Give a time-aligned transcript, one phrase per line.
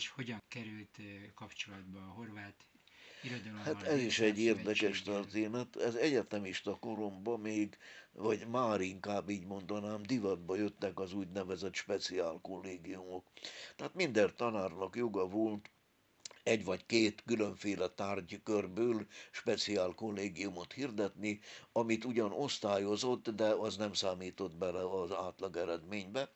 [0.00, 0.98] és hogyan került
[1.34, 2.54] kapcsolatba a horvát
[3.22, 3.62] irodalommal?
[3.62, 5.76] Hát ez is egy érdekes történet.
[5.76, 7.76] Ez egyetemista koromban még,
[8.12, 13.24] vagy már inkább így mondanám, divatba jöttek az úgynevezett speciál kollégiumok.
[13.76, 15.70] Tehát minden tanárnak joga volt
[16.42, 21.40] egy vagy két különféle tárgykörből speciál kollégiumot hirdetni,
[21.72, 26.30] amit ugyan osztályozott, de az nem számított bele az átlag eredménybe.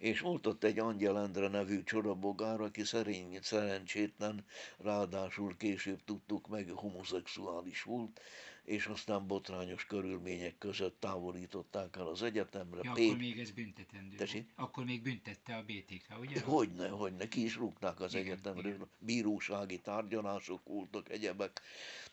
[0.00, 4.44] És volt ott egy Angyal Endre nevű csodabogár, aki szerény, szerencsétlen,
[4.78, 8.20] ráadásul később tudtuk meg, homoszexuális volt,
[8.64, 12.80] és aztán botrányos körülmények között távolították el az egyetemre.
[12.82, 14.16] Ja, akkor még ez büntetendő.
[14.16, 14.52] Tessék?
[14.54, 16.40] Akkor még büntette a BTK, ugye?
[16.40, 18.72] Hogyne, hogyne, ki is rúgták az igen, egyetemről.
[18.72, 18.88] Igen.
[18.98, 21.60] Bírósági tárgyalások voltak, egyebek.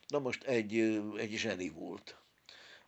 [0.08, 0.78] Na most egy,
[1.17, 2.22] egy zseni volt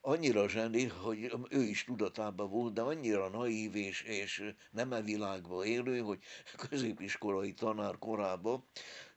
[0.02, 5.66] annyira zseni, hogy ő is tudatában volt, de annyira naív és, és nem e világban
[5.66, 6.20] élő, hogy
[6.70, 8.64] középiskolai tanár korában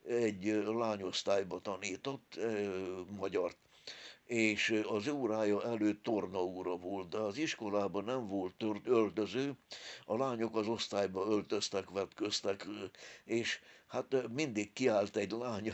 [0.06, 2.38] egy lányosztályba tanított,
[3.18, 3.54] magyar
[4.24, 9.52] és az órája előtt tornaóra volt, de az iskolában nem volt tört, öltöző,
[10.04, 12.66] a lányok az osztályba öltöztek, vetköztek,
[13.24, 13.60] és
[13.92, 15.72] hát mindig kiállt egy lány,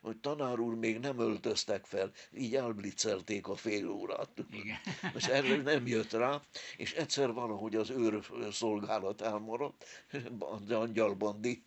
[0.00, 4.30] hogy tanár úr, még nem öltöztek fel, így elblicelték a fél órát.
[4.50, 4.78] Igen.
[5.16, 6.40] És erre nem jött rá,
[6.76, 9.84] és egyszer valahogy az őr szolgálat elmaradt,
[10.66, 11.62] de Angyal Bandi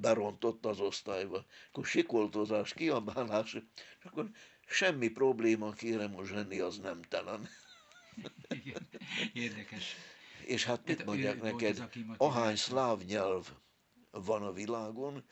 [0.00, 1.44] berontott az osztályba.
[1.68, 4.30] Akkor sikoltozás, kiabálás, és akkor
[4.66, 7.48] semmi probléma, kérem, a zseni az nem telen.
[8.48, 8.88] Igen,
[9.32, 9.96] érdekes.
[10.44, 13.50] És hát mit mondják neked, az, ahány szláv nyelv
[14.10, 15.24] van a világon,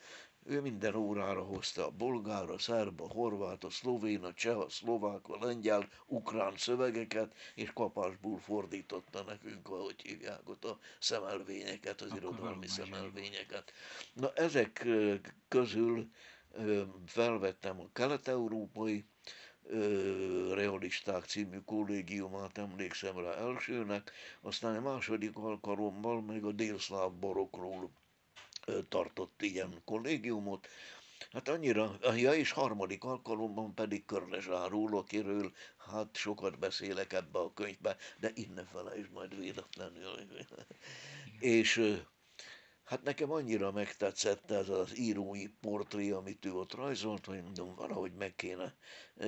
[0.45, 4.69] ő minden órára hozta a bolgár, a szerb, a horvát, a szlovén, a cseh, a
[4.69, 12.11] szlovák, a lengyel, ukrán szövegeket, és kapásból fordította nekünk, ahogy hívják ott a szemelvényeket, az
[12.11, 13.73] Akkor irodalmi szemelvényeket.
[14.13, 14.87] Na ezek
[15.47, 16.09] közül
[17.05, 19.05] felvettem a kelet-európai
[20.53, 27.91] realisták című kollégiumát emlékszem rá elsőnek, aztán a második alkalommal még a délszláv borokról
[28.89, 30.67] tartott ilyen kollégiumot,
[31.31, 37.97] Hát annyira, ja, és harmadik alkalommal pedig Körlezsáról, akiről hát sokat beszélek ebbe a könyvbe,
[38.19, 40.19] de innen felejtsd majd véletlenül.
[41.39, 42.01] és
[42.93, 48.13] Hát nekem annyira megtetszett ez az írói portré, amit ő ott rajzolt, hogy mondom, valahogy
[48.13, 48.75] meg kéne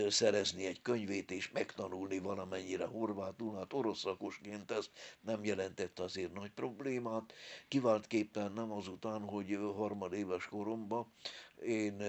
[0.07, 3.55] szerezni egy könyvét, és megtanulni valamennyire horvátul.
[3.55, 4.89] Hát orosz szakosként ez
[5.21, 7.33] nem jelentett azért nagy problémát.
[7.67, 11.13] Kiváltképpen nem azután, hogy harmadéves koromban
[11.63, 12.03] én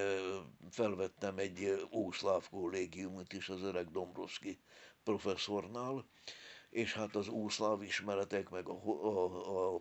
[0.70, 4.58] felvettem egy ószláv kollégiumot is az öreg Dombrovski
[5.04, 6.04] professzornál,
[6.70, 9.80] és hát az úszláv ismeretek, meg a, a, a, a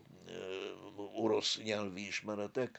[1.14, 2.78] orosz nyelvi ismeretek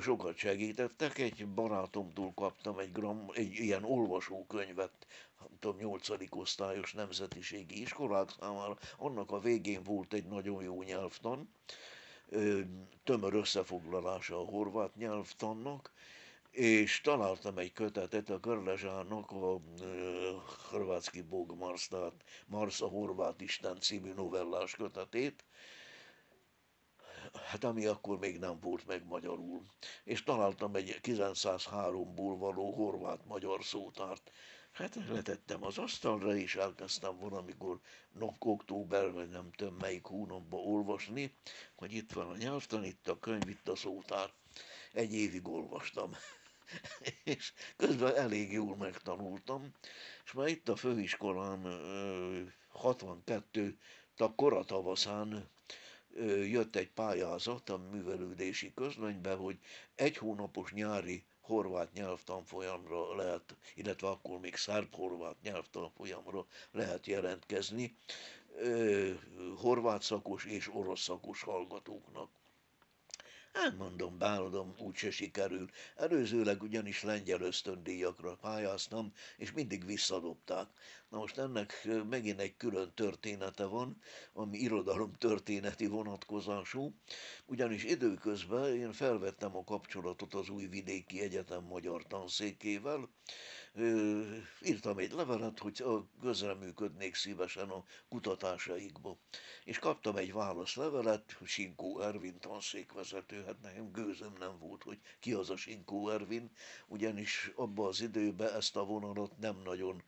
[0.00, 1.18] sokat segítettek.
[1.18, 5.06] Egy barátomtól kaptam egy, gram, egy ilyen olvasókönyvet,
[5.38, 6.08] nem tudom, 8.
[6.30, 8.78] osztályos nemzetiségi iskolák számára.
[8.98, 11.48] Annak a végén volt egy nagyon jó nyelvtan,
[13.04, 15.92] tömör összefoglalása a horvát nyelvtannak,
[16.56, 19.60] és találtam egy kötetet a Körlezsának a
[20.70, 25.44] Hrvatski Bog Mars, tehát Mars a Horvát Isten című novellás kötetét,
[27.50, 29.62] hát ami akkor még nem volt meg magyarul.
[30.04, 34.30] És találtam egy 903-ból való horvát-magyar szótárt.
[34.72, 37.80] Hát letettem az asztalra, és elkezdtem valamikor
[38.38, 41.34] október, vagy nem tudom melyik hónapban olvasni,
[41.74, 44.32] hogy itt van a nyelvtan, itt a könyv, itt a szótár.
[44.92, 46.10] Egy évig olvastam.
[47.24, 49.72] és közben elég jól megtanultam,
[50.24, 51.80] és már itt a főiskolán
[52.68, 53.78] 62
[54.16, 55.48] a koratavaszán
[56.44, 59.58] jött egy pályázat a művelődési közlönybe, hogy
[59.94, 67.96] egy hónapos nyári horvát nyelvtanfolyamra lehet, illetve akkor még szerb-horvát nyelvtanfolyamra lehet jelentkezni
[69.56, 72.30] horvát szakos és orosz szakos hallgatóknak.
[73.56, 75.70] Hát mondom, báladom, úgyse sikerül.
[75.94, 80.68] Előzőleg ugyanis lengyel ösztöndíjakra pályáztam, és mindig visszadobták.
[81.16, 84.00] Na most ennek megint egy külön története van,
[84.32, 86.94] ami irodalom történeti vonatkozású,
[87.46, 93.08] ugyanis időközben én felvettem a kapcsolatot az Újvidéki Egyetem magyar tanszékével,
[94.62, 95.84] írtam egy levelet, hogy
[96.20, 99.18] közreműködnék szívesen a kutatásaikba.
[99.64, 105.50] És kaptam egy válaszlevelet Sinkó Ervin tanszékvezető hát nekem gőzöm nem volt, hogy ki az
[105.50, 106.50] a Sinkó Ervin,
[106.86, 110.02] ugyanis abban az időben ezt a vonalat nem nagyon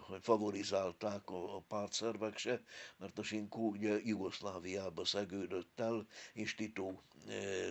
[0.00, 2.60] hogy favorizálták a, a pártszervek se,
[2.96, 6.92] mert a Sinkó ugye Jugoszláviába szegődött el, és Tito,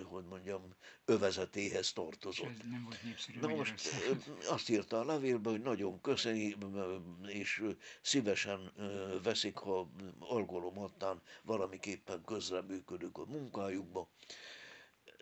[0.04, 0.62] hogy mondjam,
[1.06, 2.46] övezetéhez tartozott.
[2.50, 3.90] És ez nem volt népszerű Na most
[4.50, 6.56] azt írta a levélben, hogy nagyon köszöni,
[7.26, 7.64] és
[8.02, 8.72] szívesen
[9.24, 14.10] veszik, ha alkalomattán valamiképpen közreműködünk a munkájukba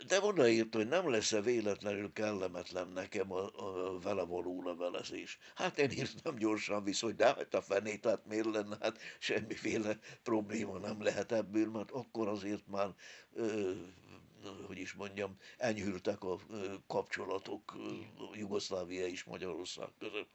[0.08, 5.38] de odaírt, hogy nem lesz-e véletlenül kellemetlen nekem a, a vele való levelezés.
[5.56, 9.98] Hát én írtam gyorsan vissza, hogy de hát a fenét, hát miért lenne, hát semmiféle
[10.24, 12.90] probléma nem lehet ebből, mert akkor azért már
[13.34, 13.72] ö,
[14.68, 16.40] hogy is mondjam, enyhültek a
[16.88, 17.76] kapcsolatok
[18.34, 20.30] Jugoszlávia és Magyarország között.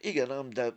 [0.00, 0.76] Igen, ám, de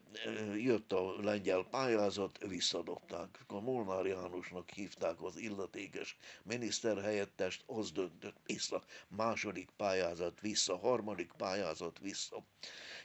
[0.58, 3.40] jött a lengyel pályázat, visszadobták.
[3.48, 8.84] A Molnár Jánosnak hívták az illetékes miniszterhelyettest, az döntött vissza.
[9.08, 12.44] Második pályázat vissza, harmadik pályázat vissza.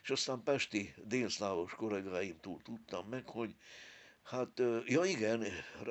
[0.02, 3.54] És aztán Pesti délszlávos kollégáimtól tudtam meg, hogy
[4.24, 5.44] Hát, ja igen,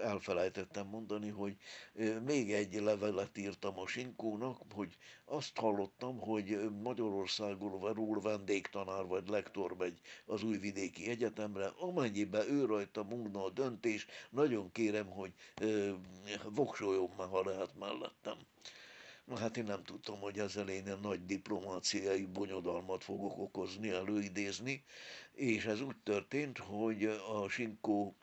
[0.03, 1.57] elfelejtettem mondani, hogy
[2.25, 9.75] még egy levelet írtam a Sinkónak, hogy azt hallottam, hogy Magyarországon ról vendégtanár vagy lektor
[9.77, 15.33] megy az Újvidéki Egyetemre, amennyiben ő rajta múlna a döntés, nagyon kérem, hogy
[16.43, 18.37] voksoljon már, ha lehet mellettem.
[19.25, 24.83] Na hát én nem tudtam, hogy ezzel én nagy diplomáciai bonyodalmat fogok okozni, előidézni,
[25.33, 28.15] és ez úgy történt, hogy a Sinkó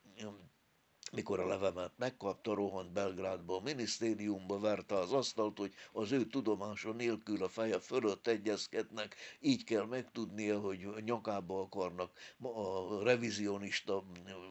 [1.12, 6.92] mikor a levemet megkapta, rohant Belgrádba a minisztériumba, verte az asztalt, hogy az ő tudomása
[6.92, 12.10] nélkül a feje fölött egyezkednek, így kell megtudnia, hogy nyakába akarnak
[12.42, 14.04] a revizionista,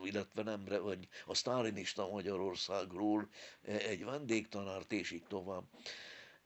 [0.04, 3.30] illetve nem, vagy a sztálinista Magyarországról
[3.62, 5.63] egy vendégtanárt, és így tovább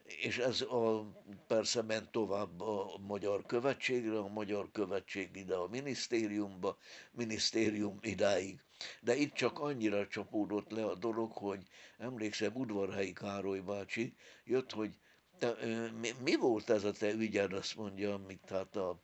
[0.06, 1.06] és ez a,
[1.48, 6.78] persze ment tovább a magyar követségre, a magyar követség ide a minisztériumba,
[7.12, 8.60] minisztérium idáig.
[9.02, 15.00] De itt csak annyira csapódott le a dolog, hogy emlékszem, Udvarhelyi Károly bácsi jött, hogy
[15.38, 15.56] te,
[16.00, 19.04] mi, mi volt ez a te ügyed, azt mondja, amit hát a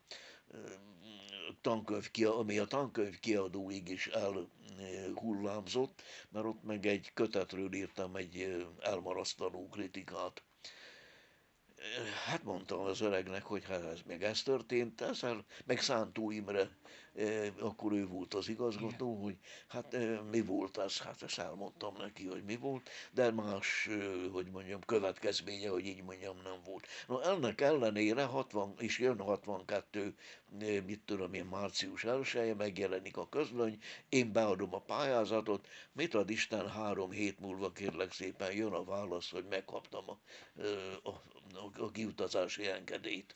[1.61, 9.67] tankönyv, ami a tankönyv kiadóig is elhullámzott, mert ott meg egy kötetről írtam egy elmarasztaló
[9.67, 10.43] kritikát.
[12.25, 16.69] Hát mondtam az öregnek, hogy hát ez meg ez történt, ezzel meg Szántó Imre,
[17.59, 19.23] akkor ő volt az igazgató, Igen.
[19.23, 19.37] hogy
[19.67, 19.97] hát
[20.31, 23.89] mi volt az, hát ezt elmondtam neki, hogy mi volt, de más,
[24.31, 26.87] hogy mondjam, következménye, hogy így mondjam, nem volt.
[27.07, 30.15] No, ennek ellenére 60, és jön 62,
[30.85, 33.77] mit tudom én, március 1 megjelenik a közlöny,
[34.09, 39.29] én beadom a pályázatot, mit ad Isten három hét múlva kérlek szépen jön a válasz,
[39.29, 40.17] hogy megkaptam a,
[41.03, 41.09] a,
[41.53, 43.35] a, a kiutazási engedélyt.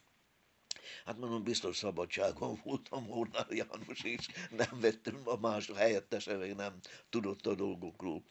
[1.06, 6.80] Hát mondom, biztos szabadságon voltam Molnár János is, nem vettem a más helyettese, még nem
[7.10, 8.24] tudott a dolgokról.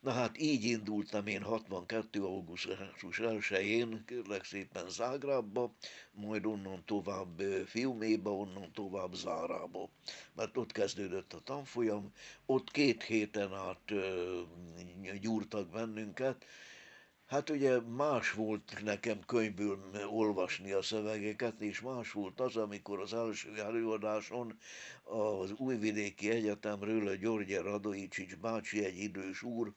[0.00, 2.24] Na hát így indultam én 62.
[2.24, 5.74] augusztus 1-én, kérlek szépen Zágrábba,
[6.12, 9.90] majd onnan tovább Fiuméba, onnan tovább Zárába.
[10.34, 12.12] Mert ott kezdődött a tanfolyam,
[12.46, 13.92] ott két héten át
[15.20, 16.44] gyúrtak bennünket,
[17.26, 23.14] Hát ugye más volt nekem könyvből olvasni a szövegeket, és más volt az, amikor az
[23.14, 24.58] első előadáson
[25.02, 29.72] az Újvidéki Egyetemről a Györgye Radoicsics bácsi, egy idős úr,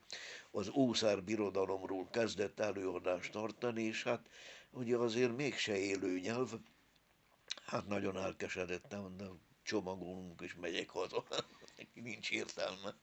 [0.52, 4.30] az Ószár birodalomról kezdett előadást tartani, és hát
[4.72, 6.54] ugye azért mégse élő nyelv,
[7.66, 9.26] hát nagyon elkeseredtem, de
[9.64, 11.26] csomagolunk és megyek haza,
[11.94, 12.96] nincs értelme.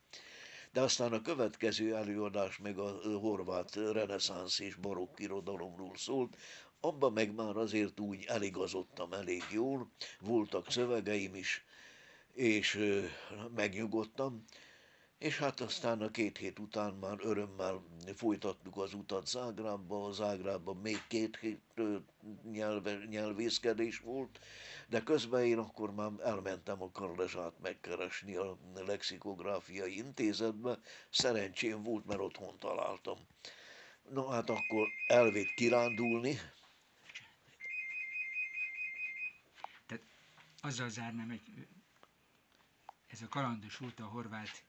[0.72, 6.36] De aztán a következő előadás meg a horvát reneszánsz és barokk irodalomról szólt,
[6.80, 11.64] abban meg már azért úgy eligazodtam elég jól, voltak szövegeim is,
[12.34, 12.78] és
[13.54, 14.44] megnyugodtam,
[15.18, 17.82] és hát aztán a két hét után már örömmel
[18.14, 21.60] folytattuk az utat Zágrábba, Zágrábban még két hét
[22.50, 24.38] nyelve, nyelvészkedés volt,
[24.88, 30.78] de közben én akkor már elmentem a Karlesát megkeresni a lexikográfiai intézetbe,
[31.10, 33.18] szerencsém volt, mert otthon találtam.
[34.10, 36.38] No hát akkor elvitt kirándulni.
[39.86, 40.04] Tehát
[40.60, 41.66] azzal zárnám, hogy
[43.06, 44.65] ez a kalandos út a horvát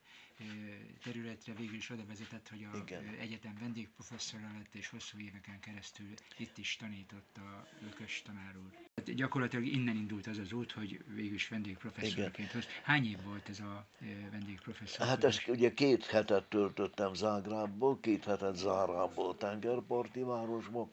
[1.02, 3.04] területre végül is oda vezetett, hogy a Igen.
[3.20, 8.78] egyetem vendégprofesszora lett, és hosszú éveken keresztül itt is tanított a Lökös tanár úr.
[8.96, 12.66] Hát gyakorlatilag innen indult az az út, hogy végül is vendégprofesszorként hoz.
[12.82, 13.86] Hány év volt ez a
[14.30, 15.06] vendégprofesszor?
[15.06, 20.90] Hát ezt ugye két hetet töltöttem Zágrábból, két hetet Zárából, tengerparti városból,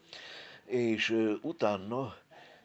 [0.66, 1.10] és
[1.42, 2.16] utána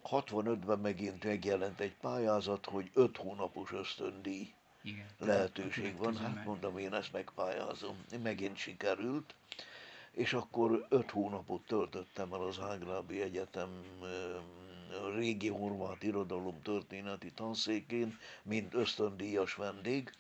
[0.05, 5.07] 65-ben megint megjelent egy pályázat, hogy 5 hónapos ösztöndíj Igen.
[5.19, 6.17] lehetőség van.
[6.17, 7.97] Hát mondom, én ezt megpályázom.
[8.23, 9.35] Megint sikerült,
[10.13, 13.69] és akkor 5 hónapot töltöttem el az Ágrábi Egyetem
[15.15, 20.13] régi horvát irodalom történeti tanszékén, mint ösztöndíjas vendég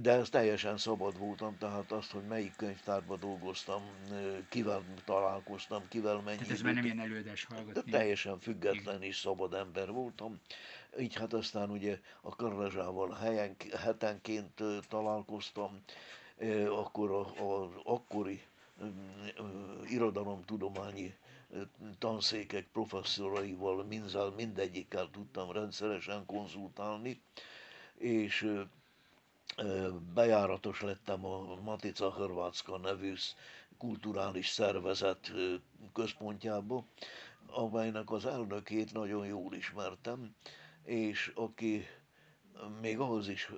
[0.00, 3.82] de ez teljesen szabad voltam, tehát azt, hogy melyik könyvtárban dolgoztam,
[4.48, 6.36] kivel találkoztam, kivel mennyi.
[6.36, 7.90] Tehát ez már nem ilyen előadás hallgatni.
[7.90, 10.40] De teljesen független és szabad ember voltam.
[10.98, 15.80] Így hát aztán ugye a Karlazsával helyen, hetenként találkoztam,
[16.68, 18.42] akkor az akkori
[19.88, 21.14] irodalomtudományi
[21.98, 27.20] tanszékek professzoraival mindzál mindegyikkel tudtam rendszeresen konzultálni,
[27.98, 28.52] és
[30.14, 33.14] bejáratos lettem a Matica Hrvatska nevű
[33.78, 35.32] kulturális szervezet
[35.92, 36.84] központjába,
[37.46, 40.34] amelynek az elnökét nagyon jól ismertem,
[40.84, 41.86] és aki
[42.80, 43.50] még ahhoz is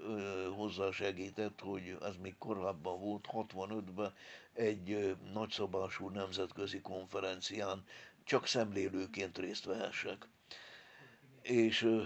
[0.57, 4.13] hozzásegített, hogy ez még korábban volt, 65-ben
[4.53, 7.85] egy nagyszabású nemzetközi konferencián
[8.25, 10.29] csak szemlélőként részt vehessek.
[11.43, 12.05] És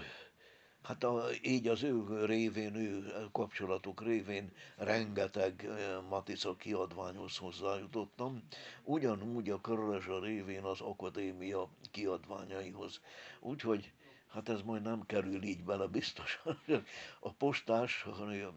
[0.83, 5.69] Hát a, így az ő révén, ő kapcsolatuk révén rengeteg
[6.09, 8.43] Matica kiadványhoz hozzájutottam,
[8.83, 13.01] ugyanúgy a Körlezsa révén az akadémia kiadványaihoz.
[13.39, 13.91] Úgyhogy
[14.31, 16.61] hát ez majd nem kerül így bele biztosan.
[17.19, 18.53] A postás, a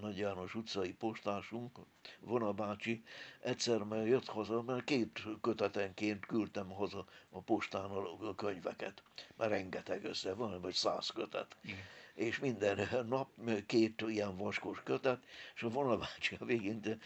[0.00, 1.78] Nagy János utcai postásunk,
[2.20, 3.04] Vona bácsi,
[3.40, 9.02] egyszer mert jött haza, mert két kötetenként küldtem haza a postán a könyveket,
[9.36, 11.56] mert rengeteg össze van, vagy száz kötet.
[11.62, 11.84] Igen
[12.16, 13.28] és minden nap
[13.66, 15.22] két ilyen vaskos kötet,
[15.54, 16.96] és a vonalbácsi a végén, de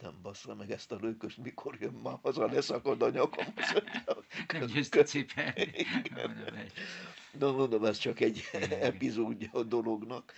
[0.00, 3.54] nem bassza meg ezt a lőkös, mikor jön már haza, leszakad a nyakam.
[4.52, 5.86] Nem győzte cipelni.
[7.32, 10.32] De mondom, ez csak egy epizódja a dolognak.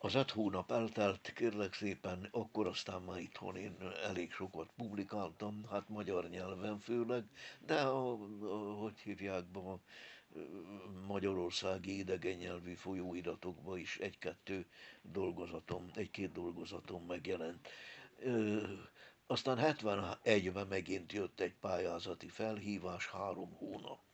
[0.00, 5.88] Az öt hónap eltelt, kérlek szépen, akkor aztán már itthon én elég sokat publikáltam, hát
[5.88, 7.24] magyar nyelven főleg,
[7.66, 9.78] de a, a, hogy hívják, a
[11.06, 14.66] magyarországi idegen nyelvű folyóiratokban is egy-kettő
[15.02, 17.68] dolgozatom, egy-két dolgozatom megjelent.
[19.26, 24.07] Aztán 71-ben megint jött egy pályázati felhívás, három hónap.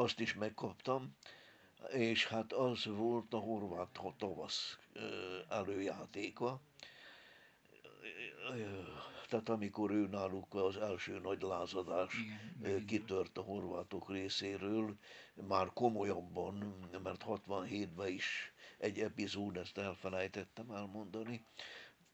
[0.00, 1.16] Azt is megkaptam,
[1.92, 4.78] és hát az volt a horvát tavasz
[5.48, 6.60] előjátéka.
[9.28, 12.14] Tehát amikor ő náluk az első nagy lázadás
[12.60, 14.94] Igen, kitört a horvátok részéről,
[15.34, 21.44] már komolyabban, mert 67-ben is egy epizód, ezt elfelejtettem elmondani,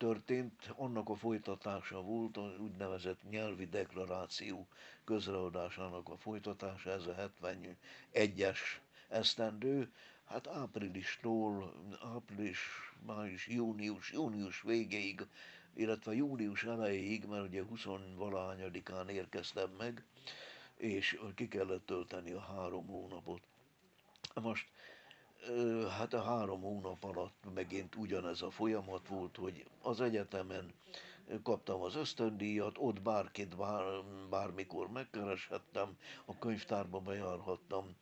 [0.05, 4.67] történt, annak a folytatása volt, az úgynevezett nyelvi deklaráció
[5.05, 8.59] közreadásának a folytatása, ez a 71-es
[9.09, 9.93] esztendő,
[10.25, 11.73] hát áprilistól,
[12.15, 12.59] április,
[13.07, 15.27] május, június, június végéig,
[15.75, 17.85] illetve július elejéig, mert ugye 20
[18.17, 20.05] valahányadikán érkeztem meg,
[20.77, 23.43] és ki kellett tölteni a három hónapot.
[24.35, 24.67] Most
[25.99, 30.73] hát a három hónap alatt megint ugyanez a folyamat volt, hogy az egyetemen
[31.43, 33.83] kaptam az ösztöndíjat, ott bárkit bár,
[34.31, 37.97] bármikor megkereshettem, a könyvtárba bejárhattam,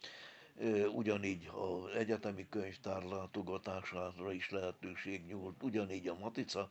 [0.95, 6.71] ugyanígy az egyetemi könyvtár látogatására is lehetőség nyúlt, ugyanígy a Matica,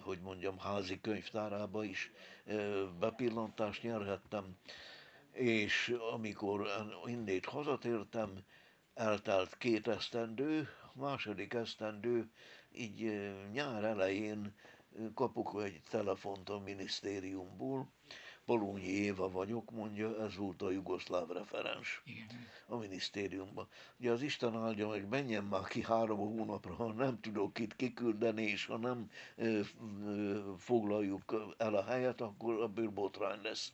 [0.00, 2.12] hogy mondjam, házi könyvtárába is
[2.98, 4.56] bepillantást nyerhettem,
[5.32, 6.68] és amikor
[7.06, 8.44] innét hazatértem,
[8.94, 12.30] eltelt két esztendő, második esztendő,
[12.72, 14.54] így nyár elején
[15.14, 17.88] kapok egy telefont a minisztériumból,
[18.50, 22.48] Polónyi Éva vagyok, mondja, ez volt a jugoszláv referens Igen.
[22.66, 23.68] a minisztériumban.
[23.98, 28.42] Ugye az Isten áldja meg, menjen már ki három hónapra, ha nem tudok itt kiküldeni,
[28.42, 29.60] és ha nem ö,
[30.04, 33.72] ö, foglaljuk el a helyet, akkor a botrány lesz.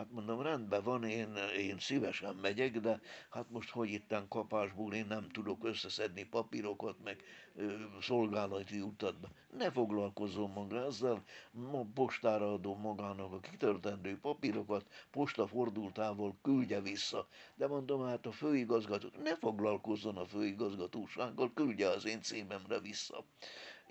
[0.00, 5.06] Hát mondom, rendben van, én, én szívesen megyek, de hát most hogy itten kapásból én
[5.06, 7.22] nem tudok összeszedni papírokat, meg
[8.00, 9.28] szolgálati utatba.
[9.56, 17.28] Ne foglalkozzon maga ezzel, ma postára adom magának a kitörtendő papírokat, posta fordultával küldje vissza.
[17.54, 23.24] De mondom hát a főigazgató, ne foglalkozzon a főigazgatósággal, küldje az én címemre vissza.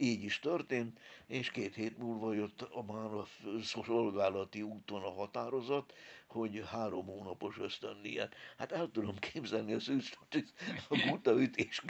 [0.01, 3.27] Így is történt, és két hét múlva jött a már a
[3.61, 5.93] szolgálati úton a határozat,
[6.27, 8.33] hogy három hónapos ösztöndíjat.
[8.57, 10.43] Hát el tudom képzelni az ősztot,
[10.89, 11.81] a guta ütés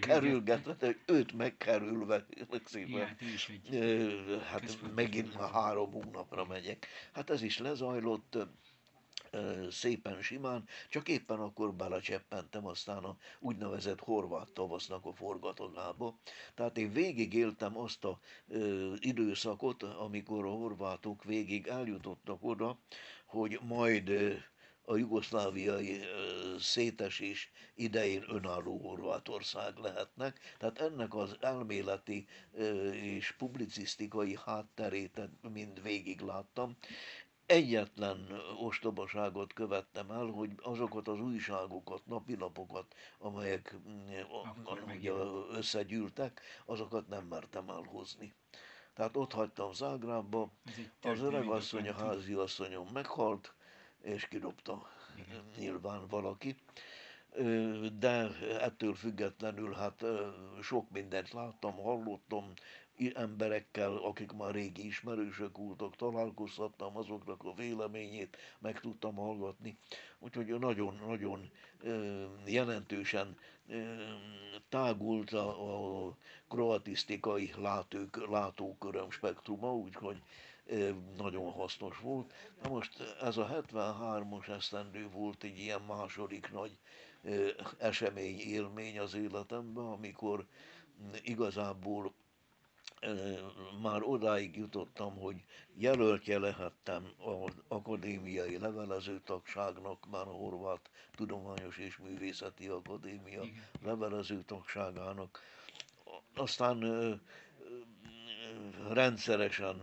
[0.00, 2.26] kerülgetve, hogy őt megkerülve,
[2.64, 3.16] szépen,
[4.42, 6.86] hát megint már három hónapra megyek.
[7.12, 8.38] Hát ez is lezajlott,
[9.70, 16.18] szépen simán, csak éppen akkor belecseppentem aztán a úgynevezett horvát tavasznak a forgatogába.
[16.54, 18.18] Tehát én végig éltem azt a
[18.98, 22.78] időszakot, amikor a horvátok végig eljutottak oda,
[23.26, 24.10] hogy majd
[24.84, 26.00] a jugoszláviai
[26.58, 30.40] szétesés idején önálló Horvátország lehetnek.
[30.58, 32.26] Tehát ennek az elméleti
[32.92, 35.20] és publicisztikai hátterét
[35.52, 36.76] mind végig láttam,
[37.46, 43.76] egyetlen ostobaságot követtem el, hogy azokat az újságokat, napilapokat, amelyek
[44.96, 45.12] ugye,
[45.52, 48.34] összegyűltek, azokat nem mertem elhozni.
[48.94, 50.50] Tehát ott hagytam Zágrába,
[51.02, 53.54] az öreg asszony, a házi asszonyom meghalt,
[54.00, 55.44] és kidobta Igen.
[55.58, 56.56] nyilván valaki.
[57.98, 58.28] De
[58.60, 60.04] ettől függetlenül hát
[60.62, 62.52] sok mindent láttam, hallottam,
[63.10, 69.76] emberekkel, akik már régi ismerősök voltak, találkozhattam azoknak a véleményét, meg tudtam hallgatni.
[70.18, 71.50] Úgyhogy nagyon-nagyon
[72.46, 73.36] jelentősen
[74.68, 76.16] tágult a, a
[76.48, 80.22] kroatisztikai látók, látóköröm spektruma, úgyhogy
[81.16, 82.32] nagyon hasznos volt.
[82.62, 86.78] Na most ez a 73-as esztendő volt egy ilyen második nagy
[87.78, 90.46] esemény, élmény az életemben, amikor
[91.22, 92.12] igazából
[93.82, 95.44] már odáig jutottam, hogy
[95.74, 103.64] jelöltje lehettem az akadémiai levelező tagságnak, már a Horvát Tudományos és Művészeti Akadémia Igen.
[103.82, 105.40] levelező tagságának.
[106.34, 106.80] Aztán
[108.90, 109.76] rendszeresen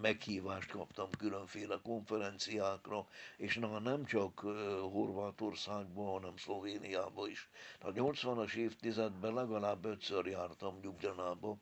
[0.00, 4.40] meghívást kaptam különféle konferenciákra, és na, nem csak
[4.92, 7.48] Horvátországban, hanem Szlovéniában is.
[7.80, 11.56] A 80-as évtizedben legalább ötször jártam Ljubljanába,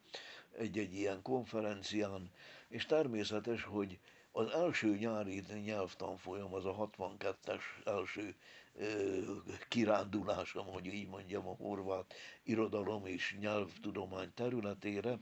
[0.58, 2.30] egy-egy ilyen konferencián,
[2.68, 3.98] és természetes, hogy
[4.32, 8.34] az első nyári nyelvtanfolyam, az a 62-es első
[9.68, 15.18] kirándulásom, hogy így mondjam, a horvát irodalom és nyelvtudomány területére,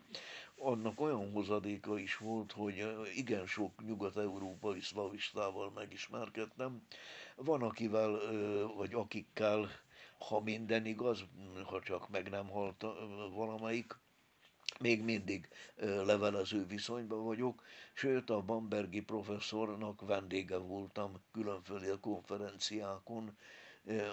[0.56, 6.82] annak olyan hozadéka is volt, hogy igen sok nyugat-európai szlavistával megismerkedtem.
[7.36, 8.18] Van akivel,
[8.76, 9.68] vagy akikkel,
[10.18, 11.24] ha minden igaz,
[11.64, 12.84] ha csak meg nem halt
[13.34, 13.98] valamelyik,
[14.80, 15.48] még mindig
[16.04, 17.62] levelező viszonyban vagyok,
[17.92, 23.36] sőt a Bambergi professzornak vendége voltam különféle konferenciákon,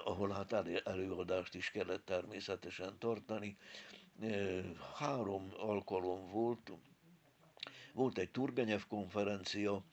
[0.06, 0.53] ahol hát
[0.84, 3.58] előadást is kellett természetesen tartani.
[4.95, 6.71] Három alkalom volt,
[7.93, 9.84] volt egy Turgenev konferencia,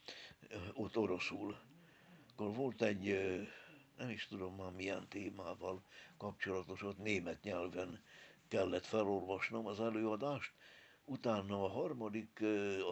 [0.72, 1.56] ott oroszul.
[2.32, 3.18] Akkor volt egy,
[3.98, 5.82] nem is tudom már milyen témával
[6.16, 8.02] kapcsolatos, ott német nyelven
[8.54, 10.52] kellett felolvasnom az előadást,
[11.04, 12.42] utána a harmadik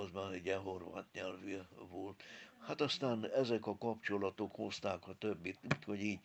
[0.03, 1.57] az már egy horvát nyelvű
[1.89, 2.23] volt.
[2.67, 6.21] Hát aztán ezek a kapcsolatok hozták a többit, úgyhogy így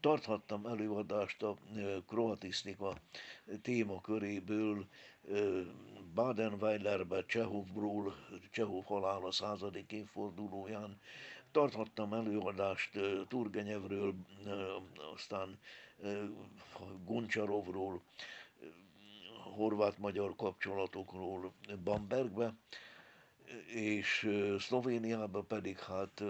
[0.00, 1.56] tarthattam előadást a
[2.08, 2.96] kroatisztika
[3.62, 4.86] témaköréből
[6.14, 8.14] Baden-Weilerbe, Csehovbról,
[8.50, 11.00] Csehov halála századik évfordulóján,
[11.52, 14.14] tarthattam előadást Turgenyevről,
[15.14, 15.58] aztán
[17.04, 18.02] Goncsarovról,
[19.54, 21.52] horvát-magyar kapcsolatokról
[21.84, 22.54] Bambergbe,
[23.74, 26.20] és Szlovéniában pedig hát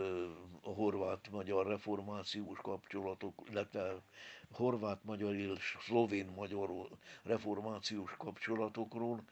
[0.62, 4.02] a horvát-magyar reformációs kapcsolatok, illetve
[4.52, 6.88] horvát-magyar és szlovén-magyar
[7.22, 9.24] reformációs kapcsolatokról,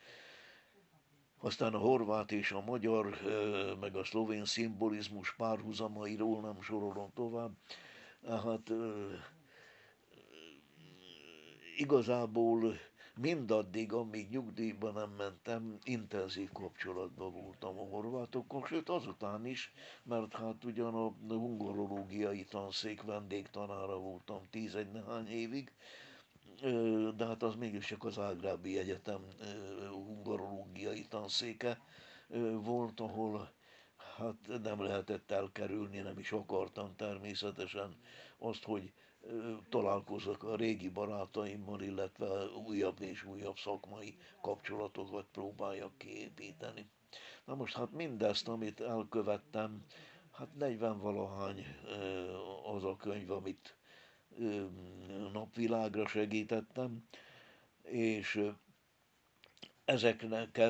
[1.38, 3.18] aztán a horvát és a magyar,
[3.80, 7.52] meg a szlovén szimbolizmus párhuzamairól nem sorolom tovább.
[8.26, 8.72] Hát
[11.76, 12.78] igazából
[13.16, 19.72] mindaddig, amíg nyugdíjba nem mentem, intenzív kapcsolatban voltam a horvátokkal, sőt azután is,
[20.02, 25.72] mert hát ugyan a hungarológiai tanszék vendégtanára voltam tízegy nehány évig,
[27.16, 29.26] de hát az mégis csak az Ágrábi Egyetem
[29.90, 31.80] hungarológiai tanszéke
[32.62, 33.52] volt, ahol
[34.16, 37.96] hát nem lehetett elkerülni, nem is akartam természetesen
[38.38, 38.92] azt, hogy
[39.68, 46.88] találkozok a régi barátaimmal, illetve újabb és újabb szakmai kapcsolatokat próbáljak kiépíteni.
[47.44, 49.84] Na most hát mindezt, amit elkövettem,
[50.32, 51.66] hát 40 valahány
[52.74, 53.76] az a könyv, amit
[55.32, 57.04] napvilágra segítettem,
[57.82, 58.50] és
[59.84, 60.60] ezeknek,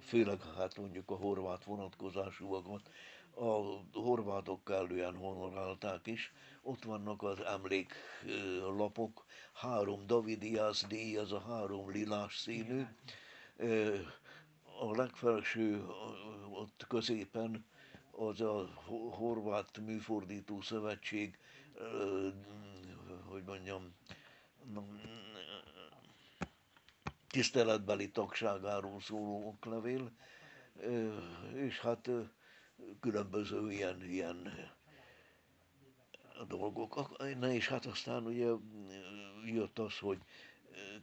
[0.00, 2.90] főleg hát mondjuk a horvát vonatkozásúakat,
[3.38, 6.32] a horvátok kellően honorálták is.
[6.62, 12.84] Ott vannak az emléklapok, három Davidiász díj, az a három lilás színű.
[14.80, 15.86] A legfelső
[16.50, 17.66] ott középen
[18.10, 18.68] az a
[19.10, 21.38] Horvát Műfordító Szövetség,
[23.28, 23.94] hogy mondjam,
[27.28, 30.10] tiszteletbeli tagságáról szóló oklevél,
[31.54, 32.10] és hát
[33.00, 34.52] különböző ilyen, ilyen
[36.48, 37.16] dolgok.
[37.38, 38.50] Na és hát aztán ugye
[39.46, 40.18] jött az, hogy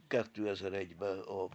[0.08, 1.48] 2001-ben a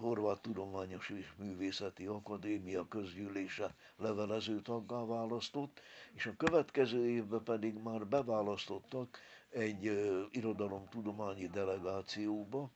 [0.00, 5.80] Horvát Tudományos és Művészeti Akadémia közgyűlése levelező taggá választott,
[6.14, 9.18] és a következő évben pedig már beválasztottak
[9.50, 9.82] egy
[10.30, 12.70] irodalomtudományi delegációba,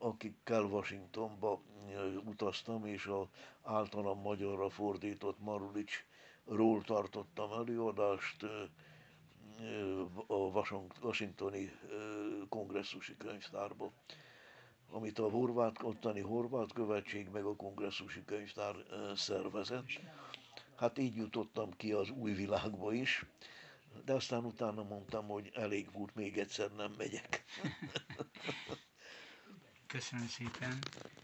[0.00, 1.60] akikkel Washingtonba
[2.24, 3.28] utaztam, és a
[3.62, 8.46] általam magyarra fordított Marulicsról tartottam előadást
[10.26, 10.34] a
[11.02, 11.72] Washingtoni
[12.48, 13.92] kongresszusi könyvtárba,
[14.90, 18.74] amit a horvát, ottani horvát követség meg a kongresszusi könyvtár
[19.14, 20.00] szervezett.
[20.76, 23.26] Hát így jutottam ki az új világba is,
[24.04, 27.44] de aztán utána mondtam, hogy elég volt, még egyszer nem megyek.
[29.92, 30.78] Köszönöm szépen.